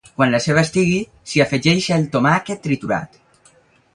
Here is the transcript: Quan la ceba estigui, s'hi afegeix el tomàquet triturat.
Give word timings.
Quan 0.19 0.31
la 0.35 0.37
ceba 0.45 0.61
estigui, 0.67 0.95
s'hi 1.31 1.43
afegeix 1.45 1.91
el 1.99 2.09
tomàquet 2.17 2.65
triturat. 2.67 3.21